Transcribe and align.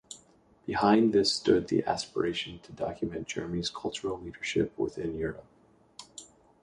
Behind 0.65 1.13
this 1.13 1.31
stood 1.31 1.67
the 1.67 1.83
aspiration 1.85 2.57
to 2.63 2.71
document 2.71 3.27
Germany’s 3.27 3.69
cultural 3.69 4.19
leadership 4.19 4.75
within 4.75 5.15
Europe. 5.15 5.45